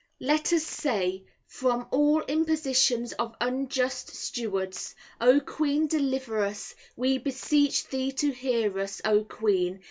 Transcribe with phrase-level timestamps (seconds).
[0.19, 7.85] Let us say, From all impositions of unjust stewards, O Queen deliver us, We beseech
[7.87, 9.79] thee to hear us, O Queen.